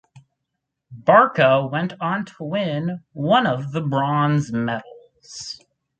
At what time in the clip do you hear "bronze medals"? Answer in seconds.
3.81-5.63